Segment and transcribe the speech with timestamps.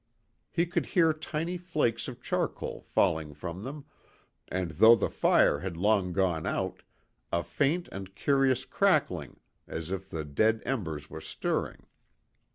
[0.49, 3.85] He could hear tiny flakes of charcoal falling from them,
[4.47, 6.81] and though the fire had long gone out,
[7.31, 11.85] a faint and curious crackling, as if the dead embers were stirring.